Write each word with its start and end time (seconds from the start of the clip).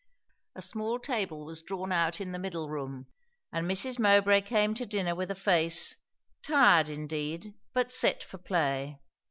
A 0.55 0.63
small 0.63 0.97
table 0.97 1.45
was 1.45 1.61
drawn 1.61 1.91
out 1.91 2.19
in 2.19 2.31
the 2.31 2.39
middle 2.39 2.67
room; 2.69 3.05
and 3.53 3.69
Mrs. 3.69 3.99
Mowbray 3.99 4.41
came 4.41 4.73
to 4.73 4.85
dinner 4.87 5.13
with 5.13 5.29
a 5.29 5.35
face, 5.35 5.95
tired 6.41 6.89
indeed, 6.89 7.53
but 7.71 7.91
set 7.91 8.23
for 8.23 8.39
play. 8.39 8.99